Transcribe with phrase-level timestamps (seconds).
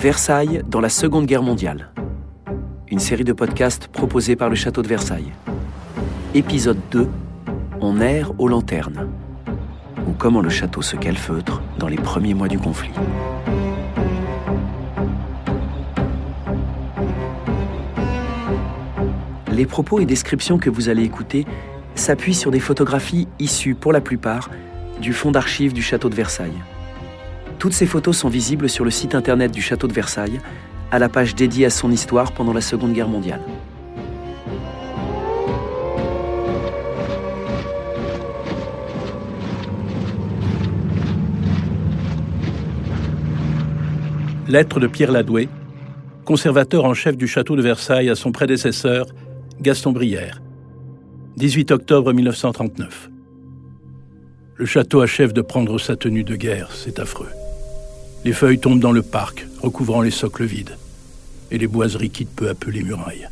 [0.00, 1.90] Versailles dans la Seconde Guerre mondiale.
[2.90, 5.30] Une série de podcasts proposés par le Château de Versailles.
[6.34, 7.06] Épisode 2
[7.82, 9.10] On erre aux lanternes.
[10.08, 12.92] Ou comment le château se calfeutre dans les premiers mois du conflit.
[19.52, 21.44] Les propos et descriptions que vous allez écouter
[21.94, 24.48] s'appuient sur des photographies issues pour la plupart
[24.98, 26.56] du fonds d'archives du château de Versailles.
[27.60, 30.40] Toutes ces photos sont visibles sur le site internet du château de Versailles,
[30.90, 33.42] à la page dédiée à son histoire pendant la Seconde Guerre mondiale.
[44.48, 45.50] Lettre de Pierre Ladoué,
[46.24, 49.04] conservateur en chef du château de Versailles à son prédécesseur,
[49.60, 50.40] Gaston Brière.
[51.36, 53.10] 18 octobre 1939.
[54.56, 57.28] Le château achève de prendre sa tenue de guerre, c'est affreux.
[58.24, 60.76] Les feuilles tombent dans le parc, recouvrant les socles vides,
[61.50, 63.28] et les boiseries quittent peu à peu les murailles.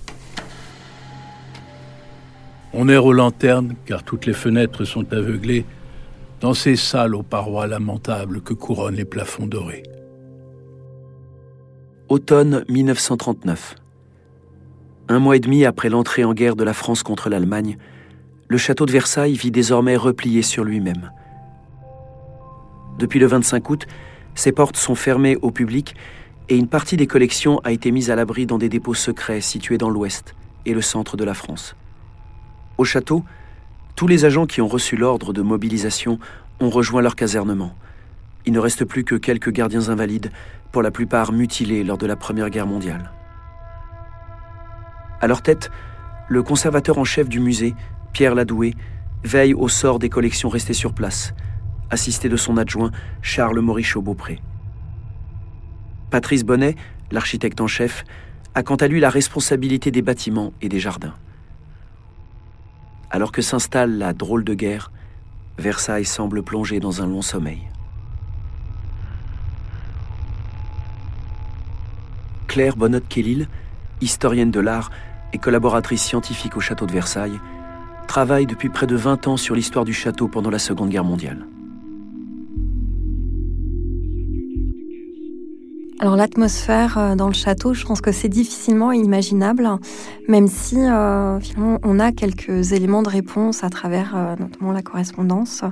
[2.72, 5.66] On erre aux lanternes, car toutes les fenêtres sont aveuglées,
[6.40, 9.82] dans ces salles aux parois lamentables que couronnent les plafonds dorés.
[12.08, 13.74] Automne 1939.
[15.08, 17.76] Un mois et demi après l'entrée en guerre de la France contre l'Allemagne,
[18.46, 21.10] le château de Versailles vit désormais replié sur lui-même.
[22.98, 23.86] Depuis le 25 août,
[24.39, 25.97] ses portes sont fermées au public
[26.48, 29.78] et une partie des collections a été mise à l'abri dans des dépôts secrets situés
[29.78, 31.75] dans l'ouest et le centre de la France.
[32.78, 33.25] Au château,
[33.97, 36.20] tous les agents qui ont reçu l'ordre de mobilisation
[36.61, 37.75] ont rejoint leur casernement.
[38.47, 40.31] Il ne reste plus que quelques gardiens invalides,
[40.70, 43.11] pour la plupart mutilés lors de la Première Guerre mondiale.
[45.20, 45.69] À leur tête,
[46.28, 47.75] le conservateur en chef du musée,
[48.12, 48.75] Pierre Ladoué,
[49.25, 51.34] veille au sort des collections restées sur place,
[51.91, 52.91] assisté de son adjoint
[53.22, 54.41] Charles Morichaud-Beaupré.
[56.11, 56.77] Patrice Bonnet,
[57.11, 58.05] l'architecte en chef,
[58.55, 61.14] a quant à lui la responsabilité des bâtiments et des jardins.
[63.10, 64.91] Alors que s'installe la drôle de guerre,
[65.59, 67.62] Versailles semble plonger dans un long sommeil.
[72.47, 73.48] Claire Bonnotte-Kellil,
[74.00, 74.91] historienne de l'art
[75.32, 77.38] et collaboratrice scientifique au château de Versailles,
[78.06, 81.47] travaille depuis près de 20 ans sur l'histoire du château pendant la Seconde Guerre mondiale.
[86.00, 89.69] Alors l'atmosphère euh, dans le château, je pense que c'est difficilement imaginable,
[90.28, 94.82] même si euh, finalement on a quelques éléments de réponse à travers euh, notamment la
[94.82, 95.64] correspondance.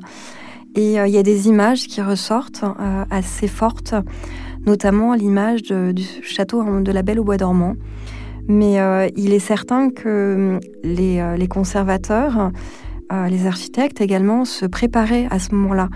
[0.75, 2.62] Et il y a des images qui ressortent
[3.10, 3.94] assez fortes,
[4.66, 7.76] notamment l'image du château de la Belle au Bois dormant.
[8.47, 8.76] Mais
[9.16, 12.50] il est certain que les, les conservateurs,
[13.10, 15.88] les architectes également, se préparaient à ce moment-là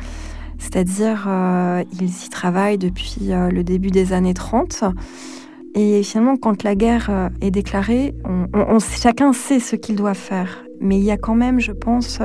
[0.60, 4.84] c'est-à-dire euh, ils y travaillent depuis euh, le début des années 30.
[5.74, 8.14] Et finalement, quand la guerre euh, est déclarée,
[9.00, 10.64] chacun sait ce qu'il doit faire.
[10.80, 12.20] Mais il y a quand même, je pense,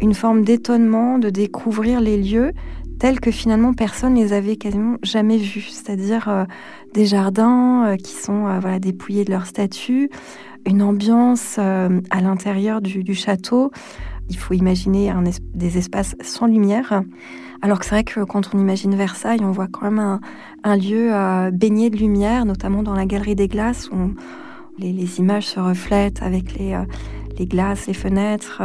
[0.00, 2.52] une forme d'étonnement de découvrir les lieux
[3.00, 5.68] tels que finalement personne les avait quasiment jamais vus.
[5.70, 6.46] C'est-à-dire
[6.94, 8.46] des jardins qui sont
[8.80, 10.08] dépouillés de leur statut,
[10.66, 13.72] une ambiance à l'intérieur du, château.
[14.28, 15.12] Il faut imaginer
[15.52, 17.02] des espaces sans lumière.
[17.62, 20.20] Alors que c'est vrai que quand on imagine Versailles, on voit quand même
[20.64, 24.14] un, lieu euh, baigné de lumière, notamment dans la galerie des glaces, où
[24.78, 28.62] les, images se reflètent avec les, euh, glaces, les fenêtres.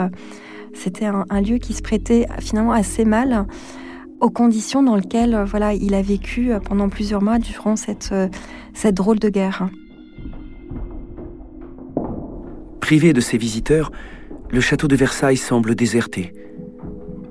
[0.74, 3.48] C'était un, lieu qui se prêtait finalement assez mal
[4.22, 8.14] aux conditions dans lesquelles voilà, il a vécu pendant plusieurs mois durant cette
[8.94, 9.70] drôle de guerre.
[12.82, 13.92] Privé de ses visiteurs,
[14.50, 16.34] le château de Versailles semble déserté.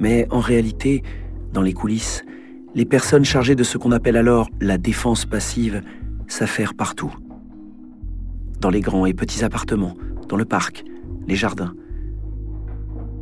[0.00, 1.02] Mais en réalité,
[1.54, 2.24] dans les coulisses,
[2.74, 5.82] les personnes chargées de ce qu'on appelle alors la défense passive
[6.26, 7.14] s'affairent partout.
[8.60, 9.96] Dans les grands et petits appartements,
[10.28, 10.84] dans le parc,
[11.28, 11.72] les jardins.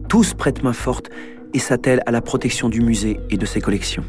[0.08, 1.10] Tous prêtent main forte
[1.52, 4.04] et s'attellent à la protection du musée et de ses collections.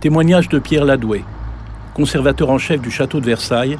[0.00, 1.24] Témoignage de Pierre Ladoué,
[1.94, 3.78] conservateur en chef du château de Versailles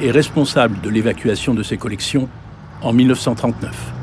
[0.00, 2.28] et responsable de l'évacuation de ses collections
[2.82, 3.93] en 1939.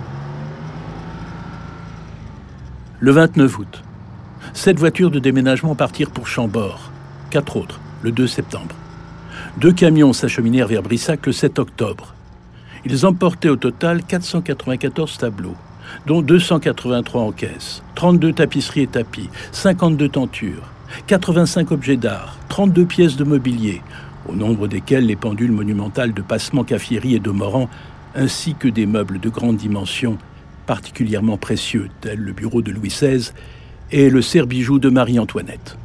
[3.03, 3.83] Le 29 août,
[4.53, 6.92] sept voitures de déménagement partirent pour Chambord,
[7.31, 8.75] quatre autres le 2 septembre.
[9.57, 12.13] Deux camions s'acheminèrent vers Brissac le 7 octobre.
[12.86, 15.56] Ils emportaient au total 494 tableaux,
[16.06, 20.69] dont 283 en caisse, 32 tapisseries et tapis, 52 tentures,
[21.07, 23.81] 85 objets d'art, 32 pièces de mobilier,
[24.30, 27.68] au nombre desquelles les pendules monumentales de Passement Caffieri et de Morand,
[28.13, 30.19] ainsi que des meubles de grande dimension
[30.66, 33.31] particulièrement précieux, tels le bureau de Louis XVI
[33.92, 35.78] et le serre-bijou de Marie-Antoinette.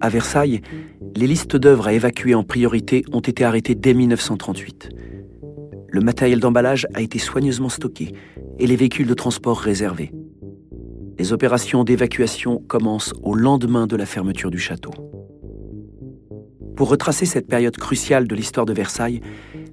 [0.00, 0.60] À Versailles,
[1.16, 4.90] les listes d'œuvres à évacuer en priorité ont été arrêtées dès 1938.
[5.88, 8.14] Le matériel d'emballage a été soigneusement stocké
[8.58, 10.12] et les véhicules de transport réservés.
[11.18, 14.92] Les opérations d'évacuation commencent au lendemain de la fermeture du château.
[16.78, 19.20] Pour retracer cette période cruciale de l'histoire de Versailles,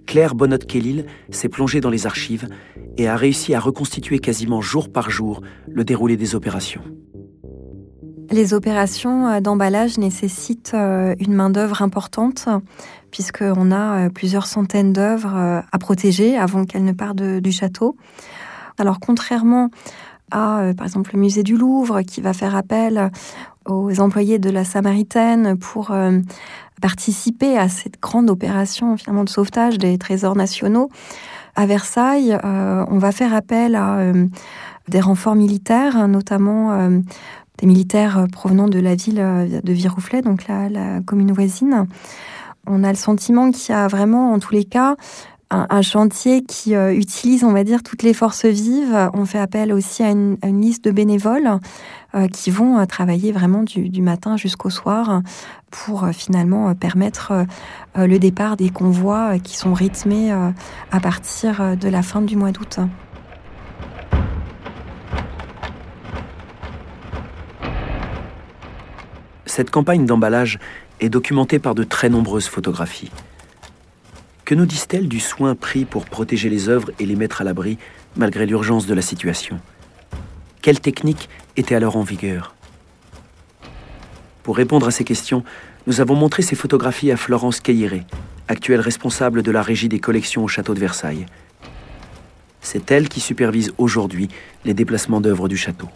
[0.08, 2.48] Claire Bonnotte-Kellil s'est plongée dans les archives
[2.98, 6.82] et a réussi à reconstituer quasiment jour par jour le déroulé des opérations.
[8.32, 12.50] Les opérations euh, d'emballage nécessitent euh, une main-d'œuvre importante,
[13.12, 17.98] puisqu'on a euh, plusieurs centaines d'œuvres à protéger avant qu'elles ne partent du château.
[18.80, 19.70] Alors, contrairement
[20.32, 23.12] à, par exemple, le musée du Louvre, qui va faire appel
[23.68, 25.92] aux employés de la Samaritaine pour
[26.82, 30.90] participer à cette grande opération finalement de sauvetage des trésors nationaux.
[31.56, 34.28] À Versailles, euh, on va faire appel à euh,
[34.90, 37.00] des renforts militaires, notamment euh,
[37.58, 41.88] des militaires provenant de la ville de Virouflet, donc la commune voisine.
[42.68, 44.98] On a le sentiment qu'il y a vraiment, en tous les cas,
[45.52, 49.10] un, chantier qui utilise, on va dire, toutes les forces vives.
[49.14, 51.60] On fait appel aussi à une, liste de bénévoles
[52.16, 55.22] euh, qui vont euh, travailler vraiment du, matin jusqu'au soir
[55.70, 57.46] pour euh, finalement permettre
[57.96, 62.80] le départ des convois qui sont rythmés à partir de la fin du mois d'août.
[69.46, 70.60] Cette campagne d'emballage
[71.00, 73.12] est documentée par de très nombreuses photographies.
[74.46, 77.80] Que nous disent-elles du soin pris pour protéger les œuvres et les mettre à l'abri
[78.16, 79.60] malgré l'urgence de la situation?
[80.62, 82.54] Quelles techniques était alors en vigueur?
[84.44, 85.44] Pour répondre à ces questions,
[85.88, 88.06] nous avons montré ces photographies à Florence Cailleret,
[88.48, 91.26] actuelle responsable de la régie des collections au château de Versailles.
[92.62, 94.28] C'est elle qui supervise aujourd'hui
[94.64, 95.90] les déplacements d'œuvres du château.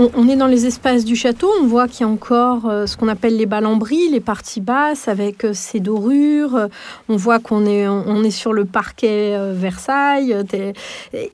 [0.00, 2.96] On, est dans les espaces du château, on voit qu'il y a encore euh, ce
[2.96, 6.68] qu'on appelle les balambries, les parties basses avec euh, ces dorures.
[7.08, 10.36] On voit qu'on est, on est sur le parquet euh, Versailles.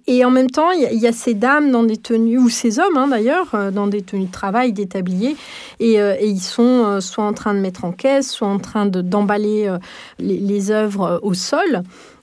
[0.07, 2.97] Et, en même temps, il y, a, ces dames dans des tenues, ou ces hommes
[2.97, 5.37] hein, d'ailleurs, dans des tenues de travail, des tabliers.
[5.79, 9.71] Et, ils sont soit en train de mettre en caisse, soit en train d'emballer
[10.19, 11.83] les, les œuvres au sol.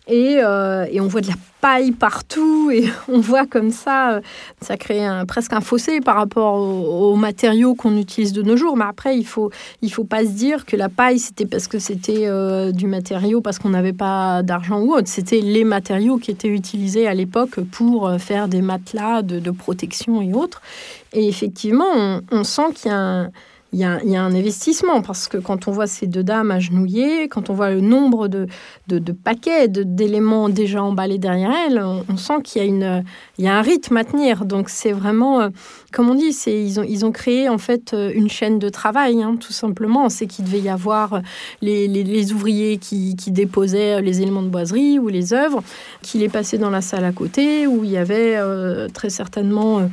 [0.10, 4.22] Euh, et, on voit de la paille partout et on voit comme ça, euh,
[4.60, 8.76] ça crée presque un fossé par rapport aux, matériaux qu'on utilise de nos jours.
[8.76, 9.52] Mais après, il faut,
[9.82, 13.42] il faut pas se dire que la paille, c'était parce que c'était euh, du matériau,
[13.42, 15.08] parce qu'on n'avait pas d'argent ou autre.
[15.08, 20.34] C'était les matériaux qui étaient utilisés à l'époque pour faire des matelas de, protection et
[20.34, 20.62] autres.
[21.14, 23.32] Et effectivement, on, on sent qu'il y a un
[23.74, 27.50] il y, a, un investissement parce que quand on voit ces deux dames agenouillées, quand
[27.50, 28.48] on voit le nombre de,
[28.88, 33.02] de, paquets, d'éléments déjà emballés derrière elles, on, sent qu'il y, a
[33.38, 34.44] y a un rythme à tenir.
[34.44, 35.50] Donc c'est vraiment, euh,
[35.94, 39.24] comme on dit, ils ont, ils ont créé en fait euh, une chaîne de travail,
[39.24, 40.10] hein, tout simplement.
[40.10, 41.22] C'est qu'il devait y avoir
[41.62, 45.64] les, les, ouvriers qui, qui, déposaient les éléments de boiserie ou les œuvres,
[46.02, 49.90] qui les passaient dans la salle à côté, où il y avait euh, très certainement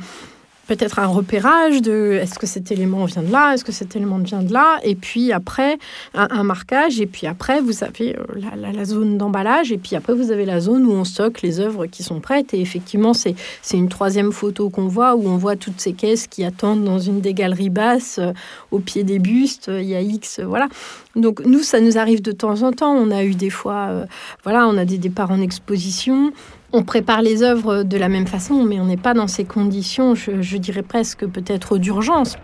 [0.69, 4.19] peut-être un repérage de est-ce que cet élément vient de là, est-ce que cet élément
[4.19, 5.79] vient de là, et puis après
[6.13, 8.23] un, marquage, et puis après vous avez euh,
[8.55, 11.87] la, zone d'emballage, et puis après vous avez la zone où on stocke les œuvres
[11.87, 13.35] qui sont prêtes, et effectivement c'est,
[13.73, 17.19] une troisième photo qu'on voit où on voit toutes ces caisses qui attendent dans une
[17.19, 18.31] des galeries basses euh,
[18.69, 20.67] au pied des bustes, il y a X, voilà.
[21.15, 24.05] Donc nous ça nous arrive de temps en temps, on a eu des fois, euh,
[24.43, 26.31] voilà, on a des départs en exposition,
[26.71, 30.15] on prépare les œuvres de la même façon, mais on n'est pas dans ces conditions,
[30.15, 32.37] je, dirais presque peut-être d'urgence.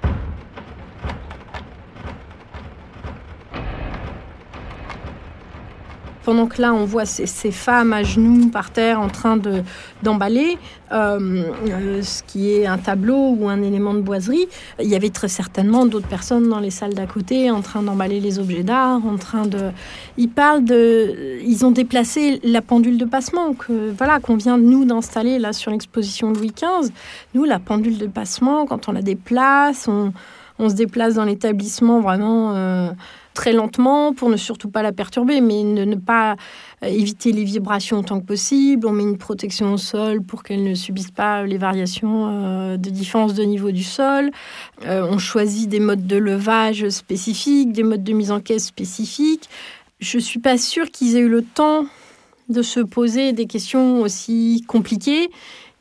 [6.26, 9.62] Pendant que là, on voit ces, femmes à genoux par terre en train de,
[10.02, 10.58] d'emballer
[10.92, 14.48] euh, euh, ce qui est un tableau ou un élément de boiserie,
[14.82, 18.20] il y avait très certainement d'autres personnes dans les salles d'à côté en train d'emballer
[18.20, 19.70] les objets d'art, en train de...
[20.18, 21.38] Ils parlent de...
[21.46, 25.70] Ils ont déplacé la pendule de passement que voilà qu'on vient nous d'installer là sur
[25.70, 26.92] l'exposition Louis XV.
[27.36, 30.12] Nous, la pendule de passement, quand on la déplace, on,
[30.60, 32.56] on se déplace dans l'établissement vraiment...
[32.56, 32.90] Euh,
[33.36, 36.38] très lentement pour ne surtout pas la perturber, mais ne, pas
[36.84, 38.88] euh, éviter les vibrations autant que possible.
[38.88, 42.90] On met une protection au sol pour qu'elle ne subisse pas les variations euh, de
[42.90, 44.32] différence de niveau du sol.
[44.88, 49.50] On choisit des modes de levage spécifiques, des modes de mise en caisse spécifiques.
[50.00, 51.86] Je suis pas sûre qu'ils aient eu le temps
[52.50, 55.30] de se poser des questions aussi compliquées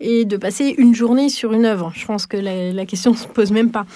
[0.00, 1.93] et de passer une journée sur une œuvre.
[1.95, 3.87] Je pense que la, la question ne se pose même pas.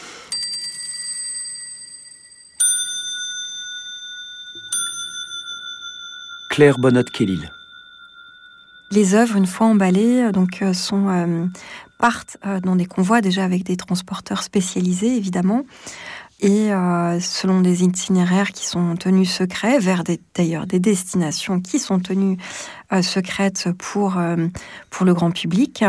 [6.59, 7.53] Claire Bonnotte-Kellil.
[8.91, 11.49] Les œuvres, une fois emballées, donc, sont,
[12.01, 15.63] partent dans des convois déjà avec des transporteurs spécialisés, évidemment
[16.41, 21.99] et euh, selon des itinéraires qui sont tenus secrets, vers d'ailleurs des, destinations qui sont
[21.99, 22.39] tenues
[22.93, 24.49] euh, secrètes pour, euh,
[24.91, 25.85] pour le grand public.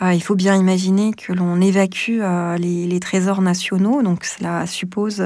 [0.00, 2.20] il faut bien imaginer que l'on évacue
[2.58, 5.22] les, trésors nationaux, donc cela suppose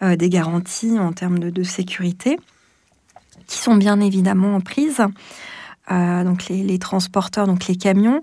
[0.00, 2.38] des garanties en termes de, sécurité,
[3.48, 5.02] qui sont bien évidemment prises.
[5.90, 8.22] donc les, les, transporteurs, donc les camions,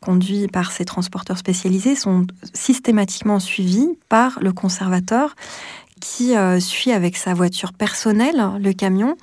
[0.00, 5.34] conduits par ces transporteurs spécialisés sont systématiquement suivis par le conservateur
[6.00, 9.16] qui euh, suit avec sa voiture personnelle le camion,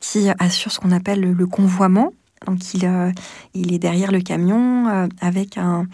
[0.00, 2.12] qui assure ce qu'on appelle le, convoiement.
[2.46, 3.10] Donc il, euh,
[3.54, 5.86] il, est derrière le camion euh, avec un,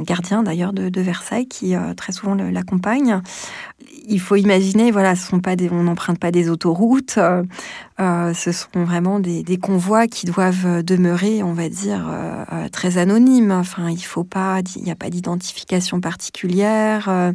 [0.00, 3.20] gardien d'ailleurs de, Versailles qui très souvent l'accompagne
[4.08, 7.44] il faut imaginer, voilà, ce sont pas des, on n'emprunte pas des autoroutes, euh,
[8.00, 13.50] euh, ce sont vraiment des, convois qui doivent demeurer, on va dire, euh, très anonymes.
[13.50, 17.32] Enfin, il faut pas, il n'y a pas d'identification particulière.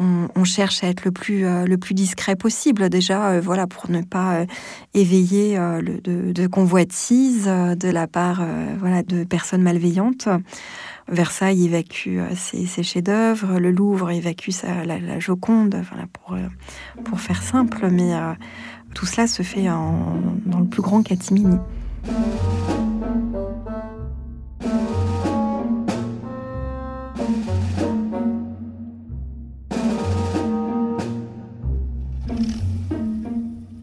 [0.00, 1.44] On, cherche à être le plus,
[1.78, 4.46] plus discret possible déjà, voilà, pour ne pas
[4.94, 8.42] éveiller le, de, de convoitises de la part,
[9.06, 10.28] de personnes malveillantes.
[11.10, 14.50] Versailles évacue euh, ses, chefs-d'œuvre, le Louvre évacue
[14.84, 18.32] la, Joconde, pour, euh, faire simple, mais euh,
[18.94, 21.56] tout cela se fait dans le plus grand catimini.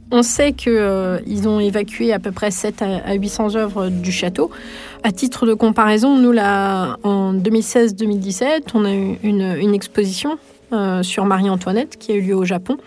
[0.10, 4.52] On sait qu'ils euh, ont évacué à peu près 7 à 800 œuvres du château.
[5.04, 10.40] À titre de comparaison, nous, là, en 2016-2017, on a eu une, exposition
[10.72, 12.78] euh, sur Marie-Antoinette qui a eu lieu au Japon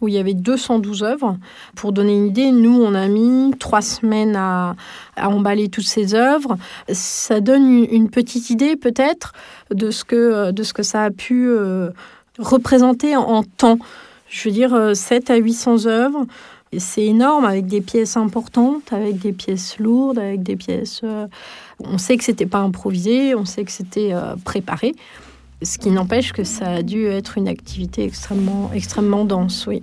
[0.00, 1.36] où il y avait 212 œuvres.
[1.76, 4.74] Pour donner une idée, nous, on a mis trois semaines à,
[5.16, 6.56] emballer toutes ces œuvres.
[6.90, 9.32] Ça donne une, petite idée peut-être
[9.70, 11.90] de, ce que, de ce que ça a pu euh,
[12.38, 13.78] représenter en, temps.
[14.28, 16.26] Je veux dire, 7 à 800 œuvres
[16.78, 21.00] c'est énorme avec des pièces importantes, avec des pièces lourdes, avec des pièces.
[21.04, 21.26] Euh,
[21.80, 24.94] on sait que c'était pas improvisé, on sait que c'était euh, préparé.
[25.62, 29.82] Ce qui n'empêche que ça a dû être une activité extrêmement, extrêmement dense, oui.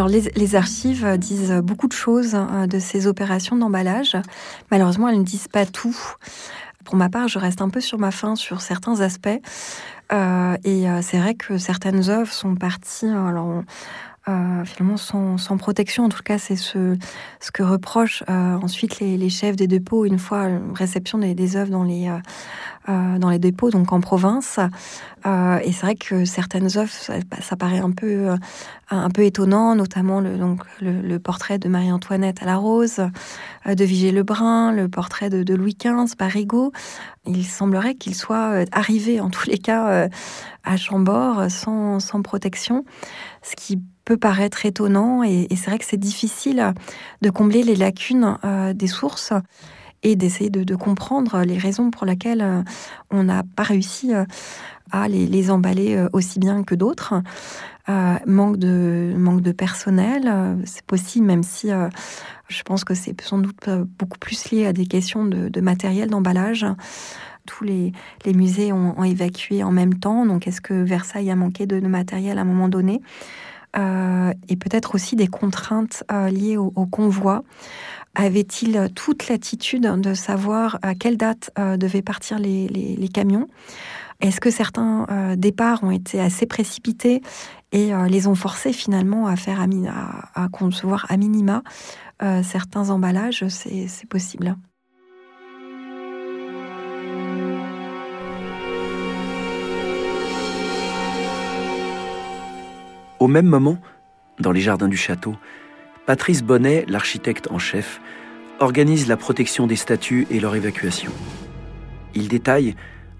[0.00, 4.16] Alors les, archives disent beaucoup de choses hein, de ces opérations d'emballage.
[4.70, 5.94] Malheureusement, elles ne disent pas tout.
[6.84, 9.28] Pour ma part, je reste un peu sur ma faim sur certains aspects.
[10.10, 13.08] Euh, et euh, c'est vrai que certaines œuvres sont parties.
[13.08, 13.62] Alors,
[14.30, 16.04] euh, finalement sans, protection.
[16.04, 16.96] En tout cas, c'est ce,
[17.52, 22.08] que reprochent ensuite les, chefs des dépôts une fois réception des, œuvres dans les,
[22.88, 24.58] euh, dans les dépôts, donc en province.
[25.26, 28.36] Euh, et c'est vrai que certaines œuvres, ça, paraît un peu, euh,
[28.88, 33.02] un peu étonnant, notamment le, donc, le, portrait de Marie-Antoinette à la rose,
[33.66, 36.72] de Vigée Lebrun, le portrait de, Louis XV par Rigaud.
[37.26, 40.08] Il semblerait qu'il soit arrivé, en tous les cas,
[40.64, 42.86] à Chambord sans, sans protection,
[43.42, 45.22] ce qui peut paraître étonnant.
[45.22, 46.74] Et, c'est vrai que c'est difficile
[47.22, 48.36] de combler les lacunes
[48.74, 49.32] des sources
[50.02, 52.62] et d'essayer de, comprendre les raisons pour lesquelles euh,
[53.10, 54.24] on n'a pas réussi euh,
[54.90, 57.14] à les, emballer euh, aussi bien que d'autres.
[58.26, 60.32] manque, de, manque de personnel,
[60.64, 61.70] c'est possible, même si
[62.48, 66.66] je pense que c'est sans doute beaucoup plus lié à des questions de, matériel d'emballage.
[67.46, 67.92] Tous les,
[68.26, 72.42] musées ont, évacué en même temps, donc est-ce que Versailles a manqué de, matériel à
[72.42, 73.00] un moment donné?
[73.76, 77.44] Et peut-être aussi des contraintes liées au convoi.
[78.14, 83.48] Avait-il toute l'attitude de savoir à quelle date euh, devaient partir les, camions?
[84.20, 87.22] Est-ce que certains euh, départs ont été assez précipités
[87.72, 89.64] et euh, les ont forcés finalement à faire
[90.34, 91.62] à, concevoir à minima
[92.42, 93.46] certains emballages?
[93.48, 94.56] C'est possible.
[103.20, 103.76] Au même moment,
[104.38, 105.36] dans les jardins du château,
[106.06, 108.00] Patrice Bonnet, l'architecte en chef,
[108.60, 111.12] organise la protection des statues et leur évacuation.
[112.14, 112.74] Il détaille,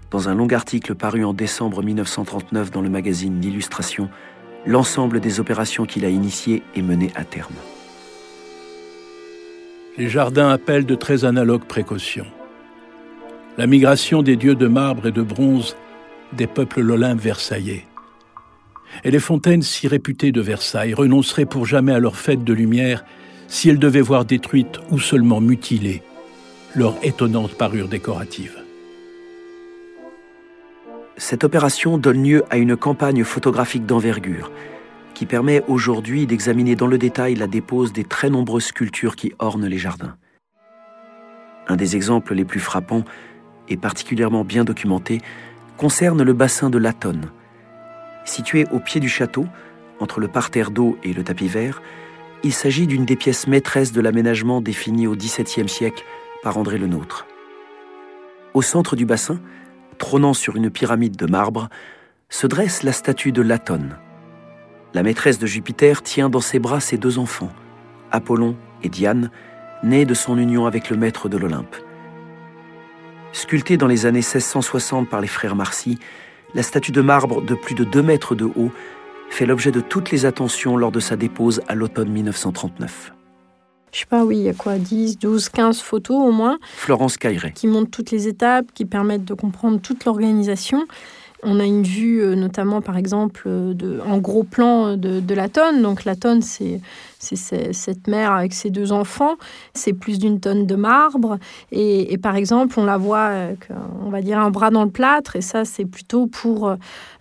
[0.09, 4.09] dans un long article paru en décembre 1939 dans le magazine L'Illustration,
[4.65, 7.53] l'ensemble des opérations qu'il a initiées et menées à terme.
[9.99, 12.27] Les jardins appellent de très analogues précautions.
[13.59, 15.75] La migration des dieux de marbre et de bronze
[16.33, 17.85] des peuples l'Olympe versaillais
[19.03, 23.03] et les fontaines si réputées de Versailles renonceraient pour jamais à leur fête de lumière
[23.47, 26.03] si elles devaient voir détruites ou seulement mutilées
[26.75, 28.57] leur étonnante parure décorative.
[31.17, 34.51] Cette opération donne lieu à une campagne photographique d'envergure
[35.13, 39.67] qui permet aujourd'hui d'examiner dans le détail la dépose des très nombreuses sculptures qui ornent
[39.67, 40.15] les jardins.
[41.67, 43.03] Un des exemples les plus frappants
[43.69, 45.21] et particulièrement bien documenté
[45.77, 47.29] concerne le bassin de Latonne.
[48.25, 49.45] Situé au pied du château,
[49.99, 51.81] entre le parterre d'eau et le tapis vert,
[52.43, 56.03] il s'agit d'une des pièces maîtresses de l'aménagement défini au XVIIe siècle
[56.41, 57.27] par André Le Nôtre.
[58.53, 59.39] Au centre du bassin,
[59.97, 61.69] trônant sur une pyramide de marbre,
[62.29, 63.97] se dresse la statue de Latone.
[64.93, 67.51] La maîtresse de Jupiter tient dans ses bras ses deux enfants,
[68.11, 69.31] Apollon et Diane,
[69.83, 71.75] nés de son union avec le maître de l'Olympe.
[73.31, 75.99] Sculptée dans les années 1660 par les frères Marcy,
[76.53, 78.71] la statue de marbre de plus de 2 mètres de haut
[79.29, 83.13] fait l'objet de toutes les attentions lors de sa dépose à l'automne 1939.
[83.91, 86.59] Je sais pas, oui, il y a quoi, 10, 12, 15 photos au moins.
[86.75, 87.51] Florence Cailleret.
[87.51, 90.85] Qui montrent toutes les étapes, qui permettent de comprendre toute l'organisation.
[91.43, 95.49] On a une vue, euh, notamment par exemple, euh, de, en gros plan de, la
[95.49, 95.81] tonne.
[95.81, 96.81] Donc la tonne, c'est
[97.19, 99.35] cette mère avec ses deux enfants.
[99.73, 101.39] C'est plus d'une tonne de marbre.
[101.71, 103.31] Et, par exemple, on la voit,
[104.05, 105.35] on va dire, un bras dans le plâtre.
[105.35, 106.75] Et ça, c'est plutôt pour euh,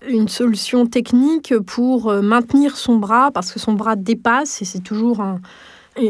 [0.08, 4.60] une solution technique pour maintenir son bras, parce que son bras dépasse.
[4.60, 5.40] Et c'est toujours un,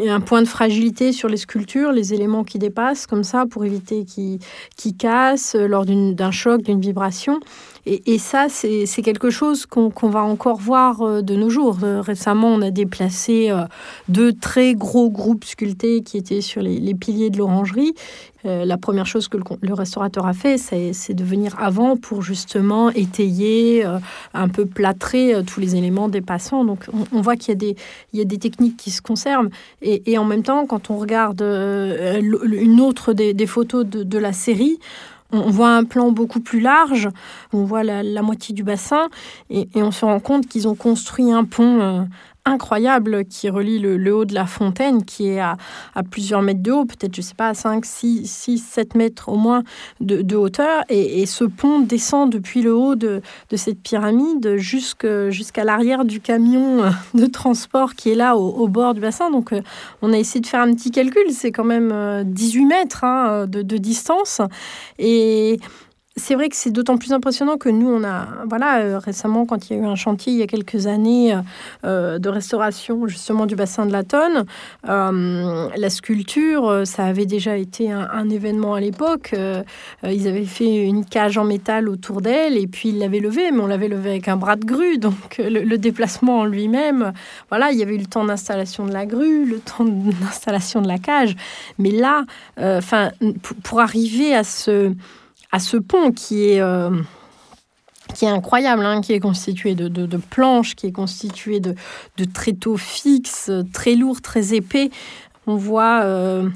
[0.09, 4.05] un point de fragilité sur les sculptures, les éléments qui dépassent, comme ça, pour éviter
[4.05, 7.41] qu'ils cassent lors d'un choc, d'une vibration.
[7.87, 11.79] Et, ça, c'est quelque chose qu'on va encore voir euh, de nos jours.
[11.83, 13.65] Euh, récemment, on a déplacé euh,
[14.09, 17.95] deux très gros groupes sculptés qui étaient sur les, piliers de l'orangerie.
[18.45, 23.85] La première chose que le, restaurateur a fait, c'est de venir avant pour justement étayer,
[24.35, 26.65] un peu plâtrer tous les éléments dépassants.
[26.65, 27.55] Donc, on, voit qu'il
[28.13, 29.51] y, a des techniques qui se conservent.
[29.83, 34.79] Et, en même temps, quand on regarde une autre des, photos de, la série,
[35.33, 37.09] on voit un plan beaucoup plus large,
[37.53, 39.09] on voit la, moitié du bassin
[39.49, 42.03] et, on se rend compte qu'ils ont construit un pont euh,
[42.45, 45.57] incroyable qui relie le, haut de la fontaine, qui est à,
[46.11, 49.37] plusieurs mètres de haut, peut-être, je sais pas, à 5, 6, 6 7 mètres au
[49.37, 49.63] moins
[50.01, 50.83] de, hauteur.
[50.89, 53.23] Et, ce pont descend depuis le haut de,
[53.55, 59.31] cette pyramide jusqu'à l'arrière du camion de transport qui est là au, bord du bassin.
[59.31, 59.61] Donc, euh,
[60.03, 61.31] on a essayé de faire un petit calcul.
[61.31, 64.41] C'est quand même 18 euh, mètres hein, de, de distance.
[64.99, 65.59] Et
[66.21, 69.69] c'est vrai que c'est d'autant plus impressionnant que nous, on a, voilà, euh, récemment, quand
[69.69, 71.41] il y a eu un chantier il y a quelques années euh,
[71.85, 74.45] euh, de restauration justement du bassin de la Tonne,
[74.85, 79.35] la sculpture, ça avait déjà été un, événement à l'époque.
[80.05, 83.61] ils avaient fait une cage en métal autour d'elle et puis ils l'avaient levée, mais
[83.61, 84.99] on l'avait levée avec un bras de grue.
[84.99, 87.13] Donc le, déplacement en lui-même,
[87.49, 90.89] voilà, il y avait eu le temps d'installation de la grue, le temps d'installation de
[90.89, 91.35] la cage.
[91.79, 92.25] Mais là,
[92.59, 93.11] enfin,
[93.63, 94.93] pour arriver à ce
[95.53, 96.91] à ce pont qui est, euh,
[98.15, 101.75] qui est incroyable, hein, qui est constitué de, planches, qui est constitué de,
[102.17, 104.91] de, tréteaux fixes, très lourds, très épais.
[105.47, 106.49] On voit euh,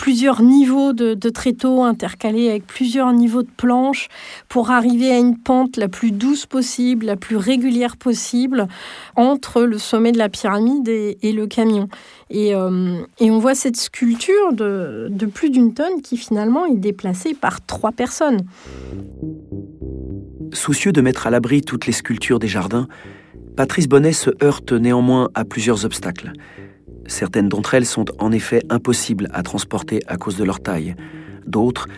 [0.00, 4.08] plusieurs niveaux de, tréteaux intercalés avec plusieurs niveaux de planches
[4.48, 8.66] pour arriver à une pente la plus douce possible, la plus régulière possible
[9.14, 11.90] entre le sommet de la pyramide et, le camion.
[12.30, 17.34] Et, euh, et, on voit cette sculpture de plus d'une tonne qui finalement est déplacée
[17.34, 18.40] par trois personnes.
[20.54, 22.88] Soucieux de mettre à l'abri toutes les sculptures des jardins,
[23.54, 26.32] Patrice Bonnet se heurte néanmoins à plusieurs obstacles.
[27.10, 30.94] Certaines d'entre elles sont en effet impossibles à transporter à cause de leur taille.
[31.44, 31.88] D'autres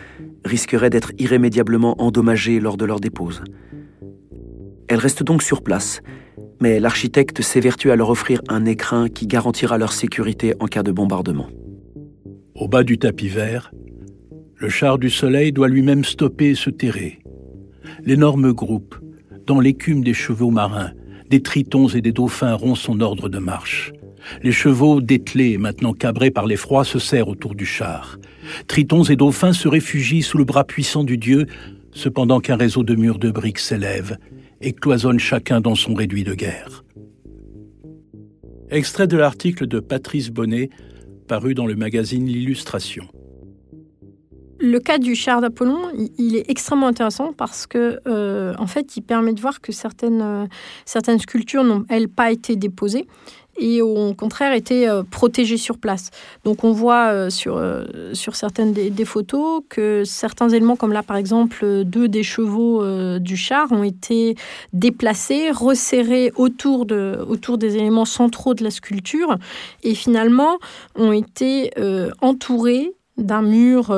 [0.43, 3.43] risqueraient d'être irrémédiablement endommagées lors de leur dépose.
[4.87, 6.01] Elles restent donc sur place,
[6.61, 10.91] mais l'architecte s'évertue à leur offrir un écrin qui garantira leur sécurité en cas de
[10.91, 11.47] bombardement.
[12.55, 13.71] Au bas du tapis vert,
[14.55, 17.19] le char du soleil doit lui-même stopper et se terrer.
[18.03, 18.95] L'énorme groupe,
[19.45, 20.91] dans l'écume des chevaux marins,
[21.29, 23.93] des tritons et des dauphins rompt son ordre de marche.
[24.41, 28.17] Les chevaux dételés maintenant cabrés par l'effroi se serrent autour du char.
[28.67, 31.45] Tritons et dauphins se réfugient sous le bras puissant du dieu,
[31.91, 34.17] cependant qu'un réseau de murs de briques s'élève
[34.61, 36.83] et cloisonne chacun dans son réduit de guerre.
[38.69, 40.69] Extrait de l'article de Patrice Bonnet,
[41.27, 43.05] paru dans le magazine L'Illustration.
[44.59, 49.01] Le cas du char d'Apollon, il est extrêmement intéressant parce que, euh, en fait, il
[49.01, 50.45] permet de voir que certaines, euh,
[50.85, 53.05] certaines sculptures n'ont, elles, pas été déposées
[53.57, 56.11] et au contraire étaient euh, protégés sur place.
[56.43, 61.03] Donc on voit euh, sur, euh, sur certaines des, photos que certains éléments, comme là
[61.03, 62.83] par exemple deux des chevaux
[63.19, 64.35] du char, ont été
[64.71, 69.37] déplacés, resserrés autour, de, autour des éléments centraux de la sculpture
[69.83, 70.57] et finalement
[70.95, 71.71] ont été
[72.21, 73.93] entourés d'un mur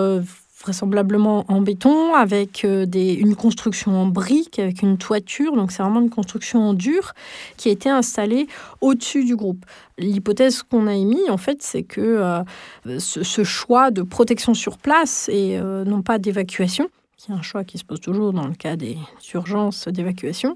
[0.65, 5.55] vraisemblablement en béton, avec euh, une construction en briques, avec une toiture.
[5.55, 7.13] Donc c'est vraiment une construction en dur
[7.55, 8.47] qui a été installée
[8.81, 9.63] au-dessus du groupe.
[9.99, 15.29] L'hypothèse qu'on a émise, en fait, c'est que euh, ce, choix de protection sur place
[15.31, 18.55] et euh, non pas d'évacuation, qui est un choix qui se pose toujours dans le
[18.55, 18.97] cas des
[19.35, 20.55] urgences d'évacuation,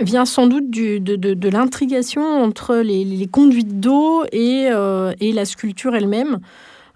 [0.00, 6.40] vient sans doute de, de, l'intrigation entre les, conduites d'eau et la sculpture elle-même.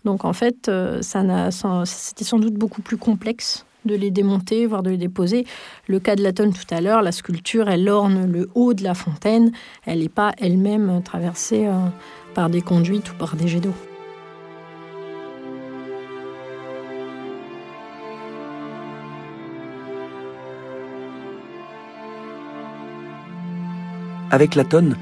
[0.06, 4.90] Donc en fait, euh, c'était sans doute beaucoup plus complexe de les démonter, voire de
[4.90, 5.44] les déposer.
[5.88, 8.84] Le cas de la tonne tout à l'heure, la sculpture, elle orne le haut de
[8.84, 9.50] la fontaine,
[9.84, 11.72] elle n'est pas elle-même traversée euh,
[12.34, 13.74] par des conduites ou par des jets d'eau.
[24.30, 24.96] Avec la tonne,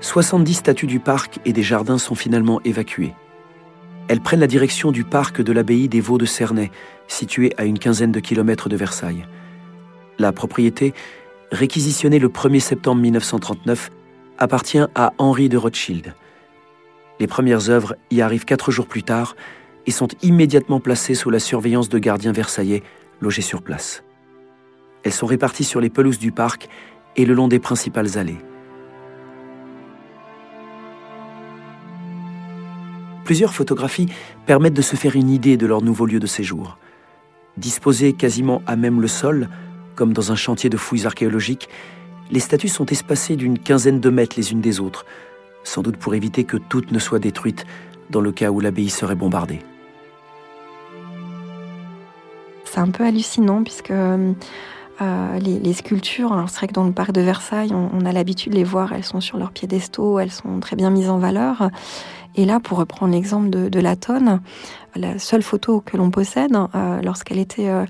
[0.00, 3.14] 70 statues du parc et des jardins sont finalement évacuées
[4.08, 6.70] elles prennent la direction du parc de l'abbaye des Vaux de Cernay,
[7.06, 9.26] situé à une quinzaine de kilomètres de Versailles.
[10.18, 10.94] La propriété,
[11.52, 13.90] réquisitionnée le 1er septembre 1939,
[14.38, 16.14] appartient à Henri de Rothschild.
[17.20, 19.36] Les premières œuvres y arrivent quatre jours plus tard
[19.86, 22.82] et sont immédiatement placées sous la surveillance de gardiens versaillais
[23.20, 24.02] logés sur place.
[25.02, 26.68] Elles sont réparties sur les pelouses du parc
[27.16, 28.38] et le long des principales allées.
[33.28, 34.08] Plusieurs photographies
[34.46, 36.78] permettent de se faire une idée de leur nouveau lieu de séjour.
[37.58, 39.50] Disposées quasiment à même le sol,
[39.96, 41.68] comme dans un chantier de fouilles archéologiques,
[42.30, 45.04] les statues sont espacées d'une quinzaine de mètres les unes des autres,
[45.62, 47.66] sans doute pour éviter que toutes ne soient détruites
[48.08, 49.60] dans le cas où l'abbaye serait bombardée.
[52.64, 54.32] C'est un peu hallucinant puisque euh,
[55.38, 58.56] les, sculptures, c'est vrai que dans le parc de Versailles, on, on a l'habitude de
[58.56, 61.68] les voir, elles sont sur leurs piédestaux, elles sont très bien mises en valeur.
[62.34, 64.40] Et là, pour reprendre l'exemple de, la tonne,
[64.94, 67.84] la seule photo que l'on possède, euh, lorsqu'elle était euh,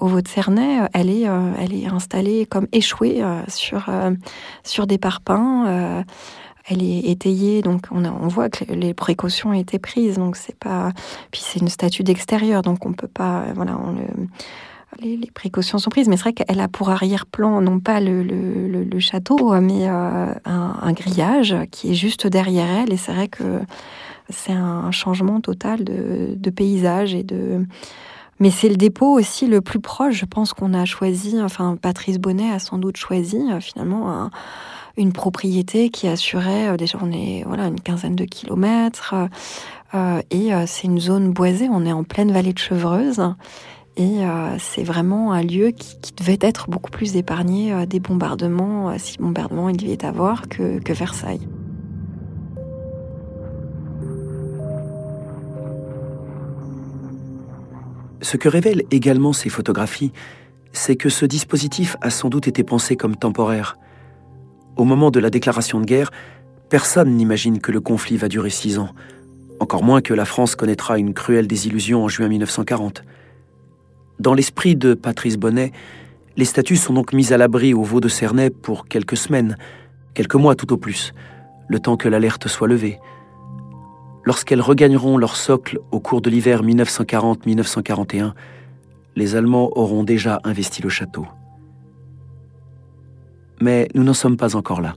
[0.00, 6.04] au Vaud de Cernay, elle est, euh, elle est installée comme échouée sur, des parpaings.
[6.68, 10.16] elle est étayée, donc on, voit que les précautions ont été prises.
[10.16, 10.92] Donc c'est pas,
[11.30, 13.78] puis c'est une statue d'extérieur, donc on peut pas, voilà,
[15.00, 19.52] les, précautions sont prises, mais c'est vrai qu'elle a pour arrière-plan non pas le, château,
[19.60, 22.92] mais euh, un, grillage qui est juste derrière elle.
[22.92, 23.60] Et c'est vrai que
[24.28, 27.66] c'est un changement total de, paysage et de.
[28.40, 31.40] Mais c'est le dépôt aussi le plus proche, je pense qu'on a choisi.
[31.40, 34.30] Enfin, Patrice Bonnet a sans doute choisi euh, finalement
[34.96, 37.10] une propriété qui assurait euh, déjà on
[37.46, 39.14] voilà une quinzaine de kilomètres
[40.30, 41.68] et c'est une zone boisée.
[41.70, 43.22] On est en pleine vallée de Chevreuse.
[43.96, 48.90] Et euh, c'est vraiment un lieu qui, devait être beaucoup plus épargné euh, des bombardements,
[48.90, 51.46] euh, si bombardement il devait y avoir, que, que Versailles.
[58.22, 60.12] Ce que révèlent également ces photographies,
[60.72, 63.76] c'est que ce dispositif a sans doute été pensé comme temporaire.
[64.76, 66.10] Au moment de la déclaration de guerre,
[66.70, 68.88] personne n'imagine que le conflit va durer six ans,
[69.60, 73.04] encore moins que la France connaîtra une cruelle désillusion en juin 1940.
[74.22, 75.72] Dans l'esprit de Patrice Bonnet,
[76.36, 79.56] les statues sont donc mises à l'abri au Vaux de Cernay pour quelques semaines,
[80.14, 81.12] quelques mois tout au plus,
[81.66, 83.00] le temps que l'alerte soit levée.
[84.22, 88.34] Lorsqu'elles regagneront leur socle au cours de l'hiver 1940-1941,
[89.16, 91.26] les Allemands auront déjà investi le château.
[93.60, 94.94] Mais nous n'en sommes pas encore là,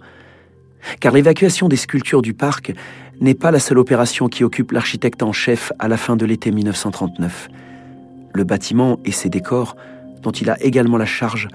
[1.00, 2.76] car l'évacuation des sculptures du parc
[3.20, 6.52] n'est pas la seule opération qui occupe l'architecte en chef à la fin de l'été
[6.52, 7.50] 1939.
[8.36, 9.78] Le bâtiment et ses décors,
[10.22, 11.48] dont il a également la charge,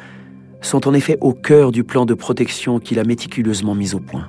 [0.63, 4.29] sont en effet au cœur du plan de protection qu'il a méticuleusement mis au point.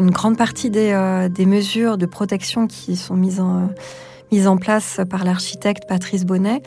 [0.00, 5.84] Une grande partie des, euh, mesures de protection qui sont mises en, place par l'architecte
[5.86, 6.62] Patrice Bonnet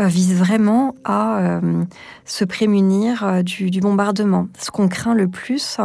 [0.00, 1.84] euh, visent vraiment à euh,
[2.24, 4.48] se prémunir du, bombardement.
[4.58, 5.78] Ce qu'on craint le plus,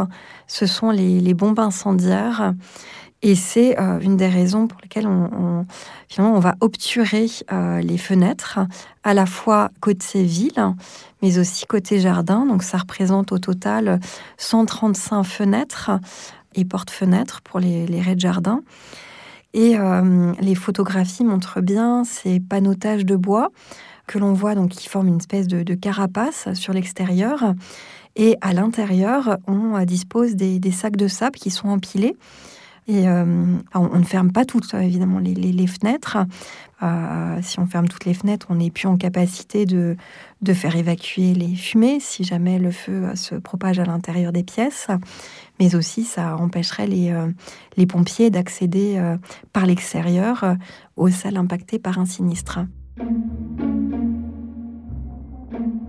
[0.48, 2.52] ce sont les bombes incendiaires
[3.26, 5.66] et c'est euh, une des raisons pour lesquelles on,
[6.08, 8.60] finalement, on va obturer euh, les fenêtres,
[9.02, 10.74] à la fois côté ville,
[11.22, 12.46] mais aussi côté jardin.
[12.46, 13.98] Donc ça représente au total
[14.36, 15.90] 135 fenêtres
[16.54, 18.62] et porte-fenêtres pour les, les raies de jardin.
[19.54, 23.50] Et euh, les photographies montrent bien ces panotages de bois
[24.06, 27.54] que l'on voit donc qui forment une espèce de, carapace sur l'extérieur.
[28.14, 32.14] Et à l'intérieur, on dispose des, sacs de sable qui sont empilés
[32.88, 36.18] Et on, ne ferme pas toutes, évidemment, les, fenêtres.
[37.42, 39.96] si on ferme toutes les fenêtres, on n'est plus en capacité de,
[40.40, 44.86] de faire évacuer les fumées si jamais le feu se propage à l'intérieur des pièces.
[45.58, 47.12] Mais aussi, ça empêcherait les,
[47.76, 49.02] les pompiers d'accéder
[49.52, 50.56] par l'extérieur
[50.96, 52.60] aux salles impactées par un sinistre.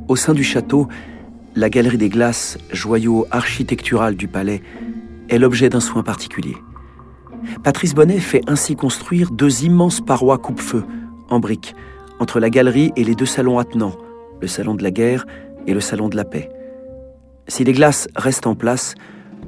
[0.07, 0.87] Au sein du château,
[1.55, 4.61] la galerie des glaces, joyau architectural du palais,
[5.27, 6.55] est l'objet d'un soin particulier.
[7.63, 10.83] Patrice Bonnet fait ainsi construire deux immenses parois coupe-feu,
[11.29, 11.75] en briques,
[12.19, 13.95] entre la galerie et les deux salons attenants,
[14.41, 15.25] le salon de la guerre
[15.65, 16.49] et le salon de la paix.
[17.47, 18.95] Si les glaces restent en place,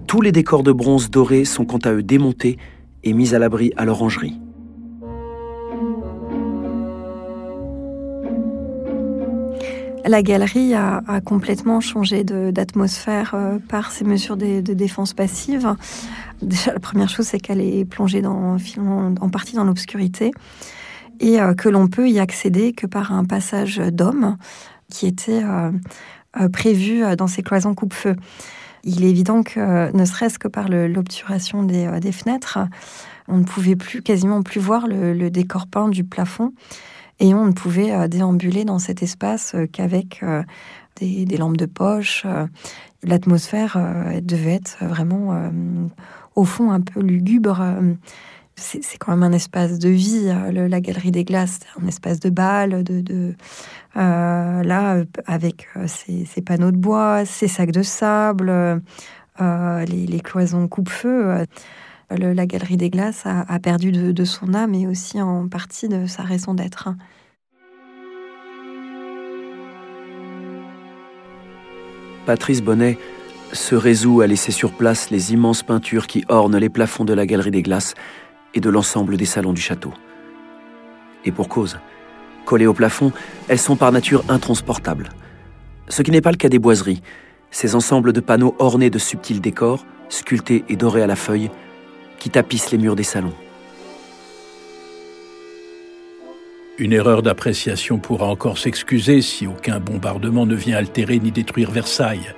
[0.08, 2.58] tous les décors de bronze doré sont quant à eux démontés
[3.04, 4.40] et mis à l'abri à l'orangerie.
[10.06, 15.76] La galerie a, complètement changé d'atmosphère euh, par ces mesures de, défense passive.
[16.42, 18.58] Déjà, la première chose, c'est qu'elle est plongée en,
[19.32, 20.32] partie dans l'obscurité
[21.20, 24.38] et euh, que l'on peut y accéder que par un passage d'hommes
[24.90, 28.16] qui était euh, prévu dans ces cloisons coupe-feu.
[28.84, 32.60] Il est évident que, ne serait-ce que par l'obturation des, fenêtres,
[33.28, 36.54] on ne pouvait plus quasiment plus voir le décor peint du plafond
[37.20, 40.44] et on ne pouvait euh, déambuler dans cet espace euh, qu'avec euh,
[40.96, 42.26] des, lampes de poche.
[43.04, 43.78] L'atmosphère
[44.22, 45.50] devait être vraiment,
[46.40, 47.64] au fond, un peu lugubre.
[48.56, 52.84] C'est quand même un espace de vie, la galerie des glaces, un espace de bal,
[52.84, 53.36] de,
[53.96, 58.82] là, avec ces, panneaux de bois, ces sacs de sable,
[59.40, 61.46] les, cloisons coupe-feu
[62.10, 66.24] la Galerie des Glaces a, perdu de, son âme et aussi en partie de sa
[66.24, 66.90] raison d'être.
[72.26, 72.98] Patrice Bonnet
[73.54, 77.26] se résout à laisser sur place les immenses peintures qui ornent les plafonds de la
[77.26, 77.94] Galerie des Glaces
[78.54, 79.94] et de l'ensemble des salons du château.
[81.26, 81.80] Et pour cause,
[82.46, 83.12] collées au plafond,
[83.48, 85.10] elles sont par nature intransportables.
[85.88, 87.02] Ce qui n'est pas le cas des boiseries,
[87.52, 91.50] ces ensembles de panneaux ornés de subtils décors, sculptés et dorés à la feuille,
[92.20, 93.34] qui tapissent les murs des salons.
[96.78, 102.34] Une erreur d'appréciation pourra encore s'excuser si aucun bombardement ne vient altérer ni détruire Versailles.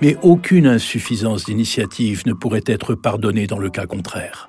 [0.00, 4.48] Mais aucune insuffisance d'initiative ne pourrait être pardonnée dans le cas contraire.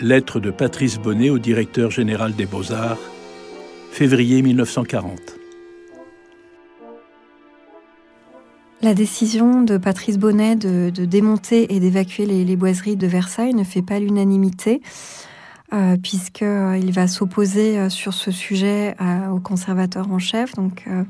[0.00, 2.98] Lettre de Patrice Bonnet au directeur général des Beaux-Arts,
[3.90, 5.40] février 1940.
[8.82, 13.82] La décision de Patrice Bonnet de, démonter et d'évacuer les, boiseries de Versailles ne fait
[13.82, 14.80] pas l'unanimité,
[15.74, 18.96] euh, puisqu'il va s'opposer euh, sur ce sujet
[19.30, 21.04] au conservateur en chef, euh,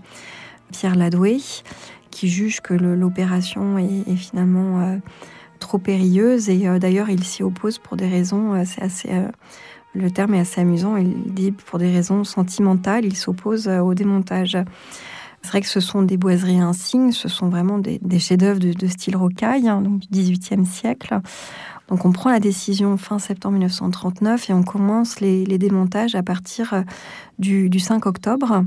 [0.73, 1.39] Pierre Ladoué,
[2.11, 4.99] qui juge que l'opération est, finalement
[5.59, 6.49] trop périlleuse.
[6.49, 9.11] Et d'ailleurs, il s'y oppose pour des raisons, c'est assez
[9.93, 10.97] le terme est assez amusant.
[10.97, 14.57] Il dit pour des raisons sentimentales, il s'oppose au démontage.
[15.43, 19.17] C'est vrai que ce sont des boiseries insignes, ce sont vraiment des, chefs-d'œuvre de, style
[19.17, 21.19] rocaille, hein, du XVIIIe siècle.
[21.89, 26.75] Donc on prend la décision fin septembre 1939 et on commence les, démontages à partir
[26.75, 26.83] euh,
[27.39, 28.65] du, 5 octobre.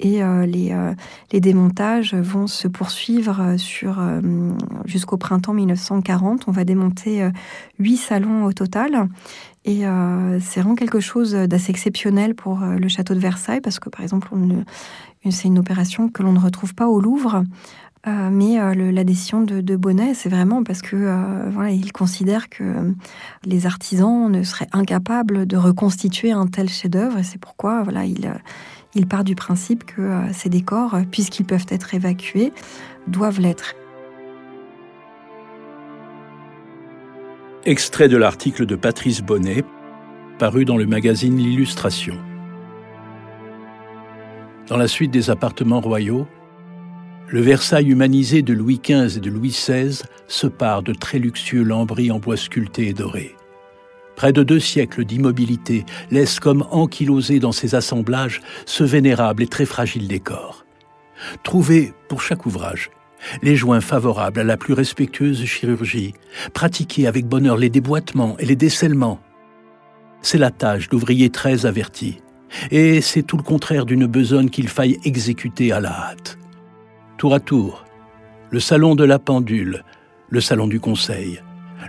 [0.00, 0.92] Et euh, les, euh,
[1.32, 4.02] les, démontages vont se poursuivre sur
[4.84, 6.44] jusqu'au printemps 1940.
[6.48, 7.28] On va démonter
[7.78, 9.08] huit salons au total.
[9.64, 9.84] Et
[10.40, 14.28] c'est vraiment quelque chose d'assez exceptionnel pour le château de Versailles, parce que par exemple,
[15.30, 17.44] c'est une opération que l'on ne retrouve pas au Louvre.
[18.06, 22.50] Euh, mais euh, la décision de, Bonnet, c'est vraiment parce que euh, voilà, il considère
[22.50, 22.92] que
[23.44, 28.30] les artisans ne seraient incapables de reconstituer un tel chef-d'œuvre, et c'est pourquoi voilà, il,
[28.94, 32.52] il part du principe que ces décors, puisqu'ils peuvent être évacués,
[33.06, 33.74] doivent l'être.
[37.64, 39.64] Extrait de l'article de Patrice Bonnet,
[40.38, 42.18] paru dans le magazine L'Illustration.
[44.68, 46.26] Dans la suite des appartements royaux,
[47.28, 51.62] le Versailles humanisé de Louis XV et de Louis XVI se part de très luxueux
[51.62, 53.34] lambris en bois sculpté et doré.
[54.16, 59.66] Près de deux siècles d'immobilité laissent comme ankylosé dans ces assemblages ce vénérable et très
[59.66, 60.64] fragile décor.
[61.42, 62.90] Trouver, pour chaque ouvrage,
[63.42, 66.14] les joints favorables à la plus respectueuse chirurgie,
[66.52, 69.20] pratiquer avec bonheur les déboîtements et les décèlements.
[70.22, 72.20] C'est la tâche d'ouvriers très avertis,
[72.70, 76.38] et c'est tout le contraire d'une besogne qu'il faille exécuter à la hâte.
[77.16, 77.84] Tour à tour,
[78.50, 79.84] le salon de la pendule,
[80.28, 81.40] le salon du conseil,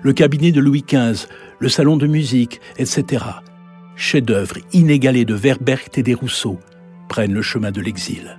[0.02, 1.28] le cabinet de Louis XV,
[1.60, 3.24] le salon de musique, etc.
[3.96, 6.60] Chefs-d'œuvre inégalés de Verbert et des Rousseau
[7.08, 8.38] prennent le chemin de l'exil.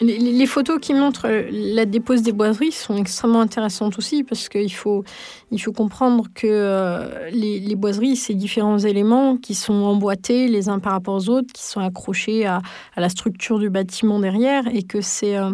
[0.00, 5.04] Les, photos qui montrent la dépose des boiseries sont extrêmement intéressantes aussi parce qu'il faut,
[5.52, 10.80] il faut comprendre que euh, les, boiseries, c'est différents éléments qui sont emboîtés les uns
[10.80, 12.60] par rapport aux autres, qui sont accrochés à,
[12.96, 15.36] la structure du bâtiment derrière et que c'est...
[15.36, 15.52] Euh,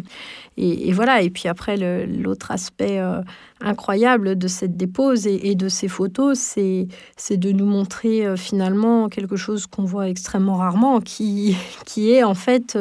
[0.56, 3.22] et, voilà, et puis après, l'autre aspect euh,
[3.62, 9.66] incroyable de cette dépose et, de ces photos, c'est de nous montrer finalement quelque chose
[9.66, 12.76] qu'on voit extrêmement rarement, qui, qui est en fait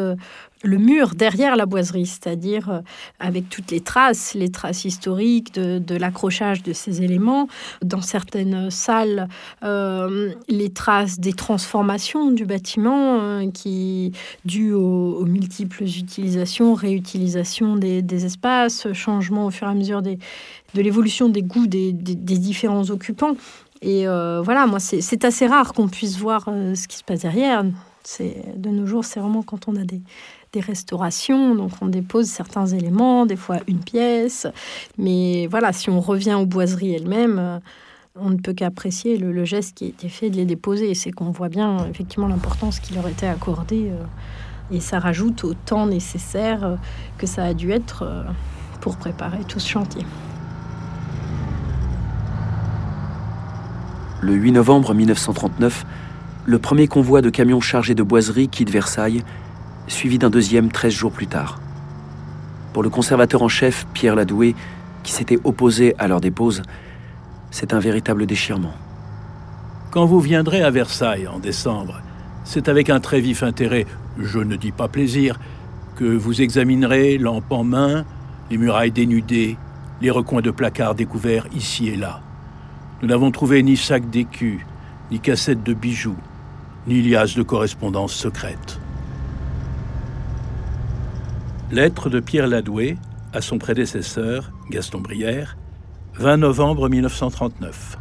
[0.63, 2.79] le mur derrière la boiserie, c'est-à-dire euh,
[3.19, 7.47] avec toutes les traces, les traces historiques de, l'accrochage de ces éléments.
[7.83, 9.27] Dans certaines salles,
[9.63, 14.11] euh, les traces des transformations du bâtiment euh, qui
[14.43, 20.17] dues aux, multiples utilisations, réutilisations des, espaces, changements au fur et à mesure de
[20.75, 23.35] l'évolution des goûts des, différents occupants.
[23.81, 27.63] Et voilà, moi, c'est assez rare qu'on puisse voir ce qui se passe derrière.
[28.19, 30.01] De nos jours, c'est vraiment quand on a des,
[30.53, 34.47] des restaurations, donc on dépose certains éléments, des fois une pièce.
[34.97, 37.59] Mais voilà, si on revient aux boiseries elles-mêmes, euh,
[38.15, 40.93] on ne peut qu'apprécier le, geste qui a été fait de les déposer.
[40.95, 43.91] C'est qu'on voit bien effectivement l'importance qui leur était accordée.
[43.91, 44.03] Euh,
[44.71, 46.75] et ça rajoute au temps nécessaire euh,
[47.17, 48.25] que ça a dû être
[48.81, 50.05] pour préparer tout ce chantier.
[54.21, 55.85] Le 8 novembre 1939,
[56.45, 59.23] le premier convoi de camions chargés de boiseries quitte Versailles
[59.89, 61.59] suivi d'un deuxième 13 jours plus tard.
[62.73, 64.55] Pour le conservateur en chef, Pierre Ladoué,
[65.03, 66.61] qui s'était opposé à leur dépose,
[67.51, 68.73] c'est un véritable déchirement.
[69.91, 72.01] Quand vous viendrez à Versailles en décembre,
[72.43, 73.85] c'est avec un très vif intérêt,
[74.17, 75.39] je ne dis pas plaisir,
[75.95, 78.05] que vous examinerez, lampe en main,
[78.49, 79.57] les murailles dénudées,
[80.01, 82.21] les recoins de placards découverts ici et là.
[83.01, 84.59] Nous n'avons trouvé ni sac d'écus,
[85.11, 86.17] ni cassette de bijoux,
[86.87, 88.78] ni liasse de correspondance secrète.
[91.71, 92.97] Lettre de Pierre Ladoué
[93.31, 95.55] à son prédécesseur, Gaston Brière,
[96.15, 97.99] 20 novembre 1939.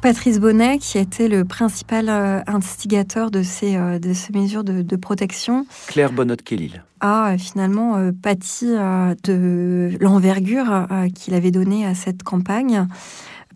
[0.00, 4.96] Patrice Bonnet, qui était le principal euh, instigateur de ces, euh, de ces mesures de,
[4.96, 5.66] protection.
[5.86, 6.82] Claire Bonnotte-Kellil.
[7.00, 12.86] A euh, finalement pâti de l'envergure qu'il avait donnée à cette campagne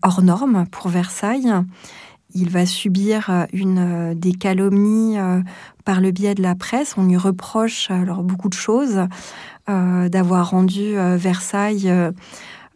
[0.02, 1.54] hors norme pour Versailles.
[2.34, 5.16] Il va subir une des calomnies
[5.84, 6.94] par le biais de la presse.
[6.96, 9.00] On lui reproche alors beaucoup de choses,
[9.68, 12.12] euh, d'avoir rendu euh, Versailles euh,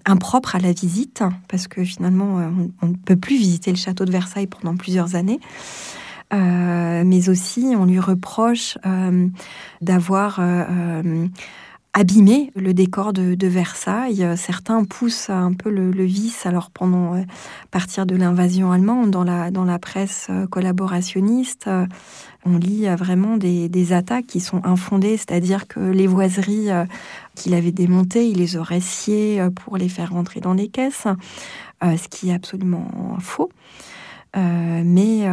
[0.05, 4.13] impropre à la visite, parce que finalement, on, ne peut plus visiter le château de
[4.13, 5.41] Versailles pendant plusieurs années.
[6.33, 8.77] mais aussi, on lui reproche
[9.81, 10.41] d'avoir
[11.95, 14.27] abîmé le décor de, Versailles.
[14.37, 17.25] Certains poussent un peu le, vice, alors pendant à
[17.71, 21.69] partir de l'invasion allemande, dans la, dans la presse collaborationniste,
[22.47, 26.85] on lit euh, vraiment des, attaques qui sont infondées, c'est-à-dire que les voiseries euh,
[27.35, 31.07] qu'il avait démontées, il les aurait sciées euh, pour les faire rentrer dans les caisses,
[31.83, 33.51] ce qui est absolument faux.
[34.35, 35.29] Mais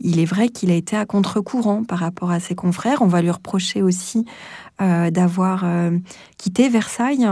[0.00, 3.02] il est vrai qu'il a été à contre-courant par rapport à ses confrères.
[3.02, 4.24] On va lui reprocher aussi
[4.78, 5.64] d'avoir
[6.38, 7.28] quitté Versailles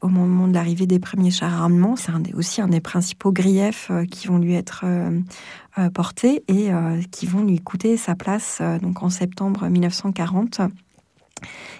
[0.00, 1.96] au moment de l'arrivée des premiers chars armements.
[1.96, 4.84] C'est aussi un des principaux griefs qui vont lui être
[5.78, 10.62] euh, portés et euh, qui vont lui coûter sa place euh, donc en septembre 1940.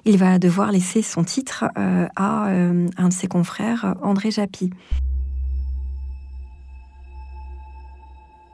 [0.05, 4.71] Il va devoir laisser son titre à un de ses confrères, André Japy.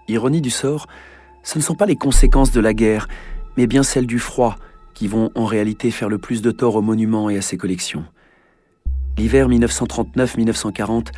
[0.09, 0.87] Ironie du sort,
[1.43, 3.09] ce ne sont pas les conséquences de la guerre,
[3.57, 4.57] mais bien celles du froid
[4.95, 8.05] qui vont en réalité faire le plus de tort au monument et à ses collections.
[9.17, 11.09] L'hiver 1939-1940,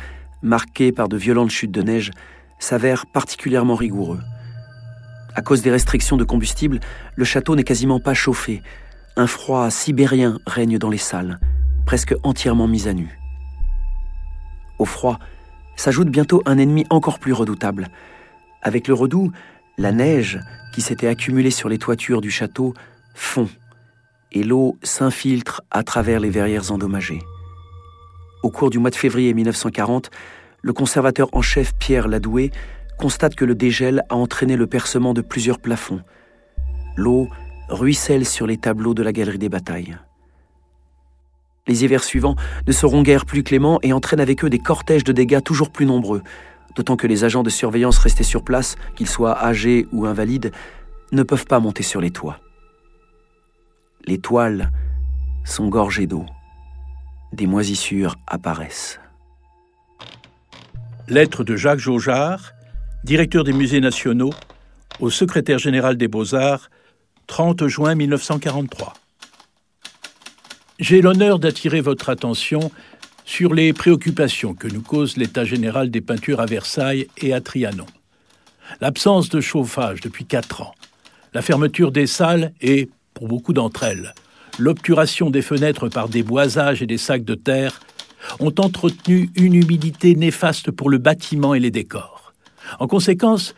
[0.41, 2.11] marqué par de violentes chutes de neige,
[2.59, 4.19] s'avère particulièrement rigoureux.
[5.35, 6.79] À cause des restrictions de combustible,
[7.15, 8.61] le château n'est quasiment pas chauffé.
[9.17, 11.39] Un froid sibérien règne dans les salles,
[11.85, 13.19] presque entièrement mis à nu.
[14.79, 15.19] Au froid
[15.75, 17.89] s'ajoute bientôt un ennemi encore plus redoutable.
[18.65, 19.31] Avec le redout,
[19.77, 20.39] la neige
[20.73, 22.73] qui s'était accumulée sur les toitures du château
[23.13, 23.47] fond
[24.31, 27.21] et l'eau s'infiltre à travers les verrières endommagées.
[28.41, 30.09] Au cours du mois de février 1940,
[30.63, 32.49] le conservateur en chef Pierre Ladoué
[32.97, 36.01] constate que le dégel a entraîné le percement de plusieurs plafonds.
[36.95, 37.29] L'eau
[37.69, 39.95] ruisselle sur les tableaux de la galerie des batailles.
[41.67, 42.35] Les hivers suivants
[42.65, 45.85] ne seront guère plus cléments et entraînent avec eux des cortèges de dégâts toujours plus
[45.85, 46.23] nombreux,
[46.75, 50.51] d'autant que les agents de surveillance restés sur place, qu'ils soient âgés ou invalides,
[51.11, 52.39] ne peuvent pas monter sur les toits.
[54.05, 54.71] Les toiles
[55.43, 56.25] sont gorgées d'eau.
[57.33, 58.99] Des moisissures apparaissent.
[61.07, 62.51] Lettre de Jacques Jaujard,
[63.03, 64.33] directeur des musées nationaux,
[64.99, 66.69] au secrétaire général des beaux-arts,
[67.27, 68.93] 30 juin 1943.
[70.79, 72.71] J'ai l'honneur d'attirer votre attention
[73.25, 77.87] sur les préoccupations que nous cause l'état général des peintures à Versailles et à Trianon.
[78.81, 80.75] L'absence de chauffage depuis quatre ans,
[81.33, 84.13] la fermeture des salles et, pour beaucoup d'entre elles,
[84.59, 87.81] l'obturation des fenêtres par des boisages et des sacs de terre
[88.39, 92.33] ont entretenu une humidité néfaste pour le bâtiment et les décors.
[92.79, 93.55] En conséquence,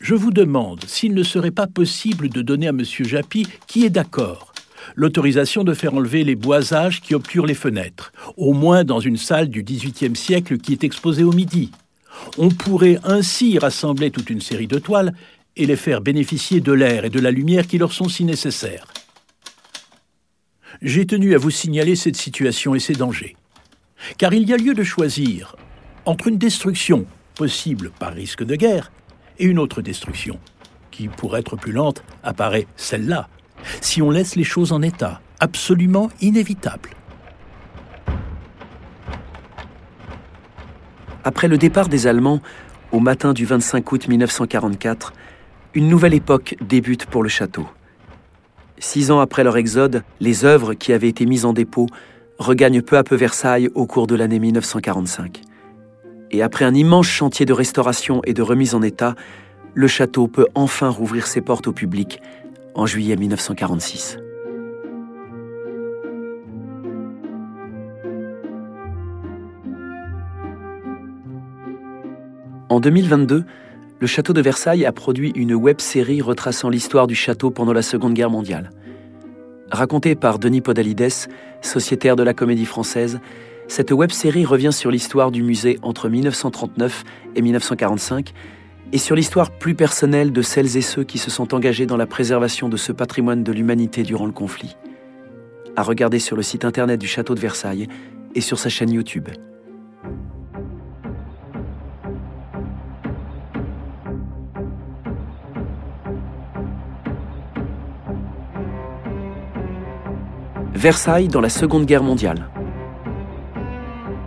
[0.00, 2.82] je vous demande s'il ne serait pas possible de donner à M.
[2.84, 4.52] Japy, qui est d'accord,
[4.94, 9.48] l'autorisation de faire enlever les boisages qui obturent les fenêtres, au moins dans une salle
[9.48, 11.70] du XVIIIe siècle qui est exposée au midi.
[12.38, 15.12] On pourrait ainsi rassembler toute une série de toiles
[15.56, 18.86] et les faire bénéficier de l'air et de la lumière qui leur sont si nécessaires.
[20.82, 23.36] J'ai tenu à vous signaler cette situation et ses dangers,
[24.18, 25.56] car il y a lieu de choisir
[26.04, 28.92] entre une destruction possible par risque de guerre
[29.38, 30.38] et une autre destruction,
[30.90, 33.28] qui, pour être plus lente, apparaît celle-là,
[33.80, 36.90] si on laisse les choses en état, absolument inévitable.
[41.24, 42.40] Après le départ des Allemands,
[42.92, 45.12] au matin du 25 août 1944,
[45.74, 47.66] une nouvelle époque débute pour le château.
[48.78, 51.86] Six ans après leur exode, les œuvres qui avaient été mises en dépôt
[52.38, 55.42] regagnent peu à peu Versailles au cours de l'année 1945.
[56.30, 59.14] Et après un immense chantier de restauration et de remise en état,
[59.74, 62.20] le château peut enfin rouvrir ses portes au public
[62.76, 64.18] en juillet 1946.
[72.68, 73.44] En 2022,
[73.98, 78.12] le château de Versailles a produit une web-série retraçant l'histoire du château pendant la Seconde
[78.12, 78.70] Guerre mondiale.
[79.70, 81.28] Racontée par Denis Podalides,
[81.62, 83.20] sociétaire de la Comédie Française,
[83.68, 87.04] cette web-série revient sur l'histoire du musée entre 1939
[87.34, 88.32] et 1945
[88.92, 92.06] et sur l'histoire plus personnelle de celles et ceux qui se sont engagés dans la
[92.06, 94.76] préservation de ce patrimoine de l'humanité durant le conflit.
[95.76, 97.88] À regarder sur le site internet du château de Versailles
[98.34, 99.28] et sur sa chaîne YouTube.
[110.74, 112.48] Versailles dans la Seconde Guerre mondiale.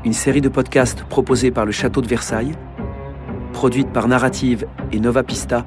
[0.03, 2.53] Une série de podcasts proposés par le Château de Versailles,
[3.53, 5.65] produite par Narrative et Nova Pista,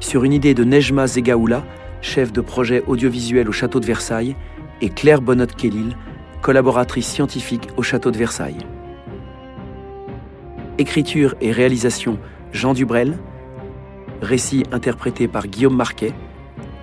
[0.00, 1.64] sur une idée de Nejma Zegaoula,
[2.00, 4.36] chef de projet audiovisuel au Château de Versailles,
[4.80, 5.96] et Claire Bonnotte-Kellil,
[6.40, 8.58] collaboratrice scientifique au Château de Versailles.
[10.78, 12.18] Écriture et réalisation
[12.52, 13.18] Jean Dubrel,
[14.22, 16.12] récit interprété par Guillaume Marquet,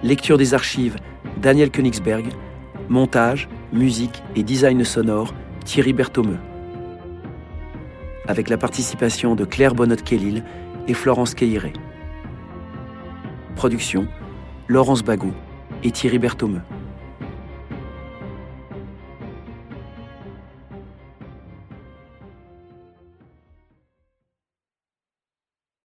[0.03, 0.97] lecture des archives
[1.41, 2.27] Daniel Königsberg,
[2.89, 5.33] Montage, musique et design sonore,
[5.63, 6.37] Thierry Berthomeux.
[8.27, 10.43] Avec la participation de Claire Bonnotte-Kellil
[10.87, 11.73] et Florence Keiré.
[13.55, 14.07] Production,
[14.67, 15.31] Laurence Bagou
[15.83, 16.61] et Thierry Berthomeux.